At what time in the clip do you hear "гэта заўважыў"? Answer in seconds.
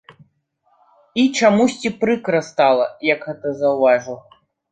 3.29-4.17